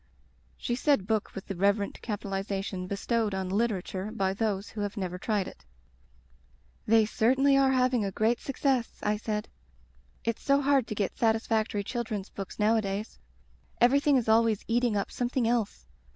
[0.57, 4.97] She said book with the reverent capital ization bestowed on literature by those who have
[4.97, 5.63] never tried it.
[6.87, 9.47] "They certainly are having a great sue Digitized by LjOOQ IC Interventions cess," I said.
[10.23, 13.19] "It's so hard to get satisfac tory children's books nowadays.
[13.79, 15.85] Everything is always eating up something else.